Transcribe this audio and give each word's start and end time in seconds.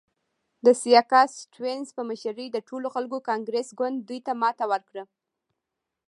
د 0.65 0.67
سیاکا 0.81 1.21
سټیونز 1.39 1.87
په 1.97 2.01
مشرۍ 2.09 2.47
د 2.51 2.57
ټولو 2.67 2.87
خلکو 2.95 3.17
کانګرس 3.29 3.67
ګوند 3.79 3.97
دوی 4.07 4.19
ته 4.25 4.33
ماته 4.41 4.65
ورکړه. 4.71 5.03